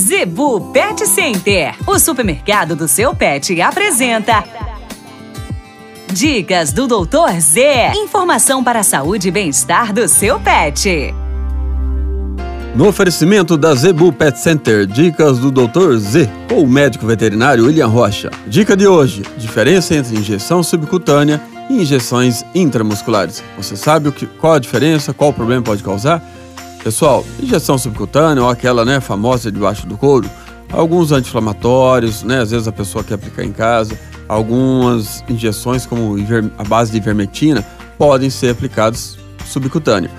[0.00, 4.42] Zebu Pet Center, o supermercado do seu pet, apresenta.
[6.10, 7.92] Dicas do Doutor Z.
[7.96, 11.14] Informação para a saúde e bem-estar do seu pet.
[12.74, 15.98] No oferecimento da Zebu Pet Center, dicas do Dr.
[15.98, 18.30] Z, ou médico veterinário William Rocha.
[18.46, 23.44] Dica de hoje: diferença entre injeção subcutânea e injeções intramusculares.
[23.58, 26.22] Você sabe o que, qual a diferença, qual o problema pode causar?
[26.82, 30.28] Pessoal, injeção subcutânea ou aquela né, famosa debaixo do couro,
[30.72, 36.16] alguns anti-inflamatórios, né, às vezes a pessoa quer aplicar em casa, algumas injeções como
[36.56, 37.62] a base de ivermectina
[37.98, 40.10] podem ser aplicadas subcutâneo.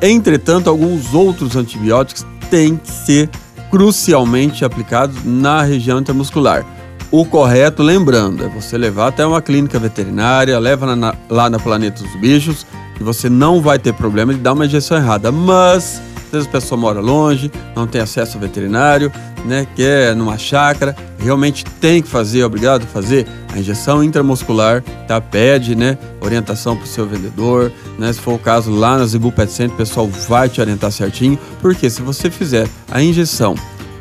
[0.00, 3.28] Entretanto, alguns outros antibióticos têm que ser
[3.70, 6.64] crucialmente aplicados na região intramuscular.
[7.10, 12.02] O correto, lembrando, é você levar até uma clínica veterinária, leva na, lá na Planeta
[12.02, 12.66] dos Bichos,
[12.96, 15.30] que você não vai ter problema de dar uma injeção errada.
[15.30, 19.12] Mas às vezes a pessoa mora longe, não tem acesso ao veterinário,
[19.44, 25.20] né, quer numa chácara, realmente tem que fazer, obrigado a fazer a injeção intramuscular, tá?
[25.20, 29.30] Pede, né, orientação para o seu vendedor, né, se for o caso lá na Zibu
[29.30, 33.54] Pet Center, o pessoal vai te orientar certinho, porque se você fizer a injeção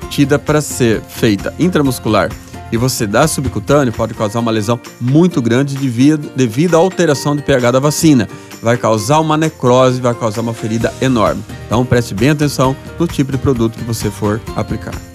[0.10, 2.30] tida para ser feita intramuscular
[2.72, 7.44] e você dá subcutâneo, pode causar uma lesão muito grande devido, devido à alteração de
[7.44, 8.28] pH da vacina.
[8.66, 11.44] Vai causar uma necrose, vai causar uma ferida enorme.
[11.68, 15.15] Então preste bem atenção no tipo de produto que você for aplicar.